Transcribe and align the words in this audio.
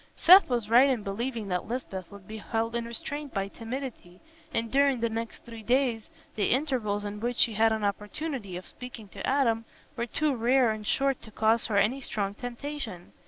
Seth 0.15 0.49
was 0.49 0.67
right 0.67 0.89
in 0.89 1.03
believing 1.03 1.47
that 1.49 1.67
Lisbeth 1.67 2.09
would 2.11 2.27
be 2.27 2.39
held 2.39 2.73
in 2.73 2.85
restraint 2.85 3.35
by 3.35 3.47
timidity, 3.47 4.19
and 4.51 4.71
during 4.71 4.99
the 4.99 5.09
next 5.11 5.45
three 5.45 5.61
days, 5.61 6.09
the 6.33 6.49
intervals 6.49 7.05
in 7.05 7.19
which 7.19 7.37
she 7.37 7.53
had 7.53 7.71
an 7.71 7.83
opportunity 7.83 8.57
of 8.57 8.65
speaking 8.65 9.07
to 9.09 9.23
Adam 9.27 9.63
were 9.95 10.07
too 10.07 10.35
rare 10.35 10.71
and 10.71 10.87
short 10.87 11.21
to 11.21 11.29
cause 11.29 11.67
her 11.67 11.77
any 11.77 12.01
strong 12.01 12.33
temptation. 12.33 13.13